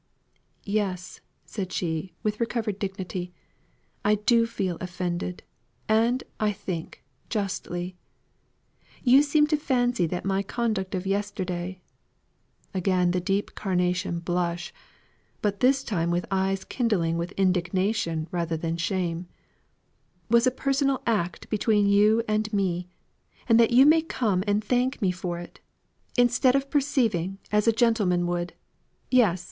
[0.65, 3.35] "Yes!" said she with recovered dignity.
[4.03, 5.43] "I do feel offended;
[5.87, 7.97] and, I think, justly.
[9.03, 11.81] You seem to fancy that my conduct of yesterday"
[12.73, 14.73] again the deep carnation blush,
[15.39, 19.27] but this time with eyes kindling with indignation rather than shame
[20.31, 22.87] "was a personal act between you and me;
[23.47, 25.59] and that you may come and thank me for it,
[26.17, 28.53] instead of perceiving, as a gentleman would
[29.11, 29.39] yes!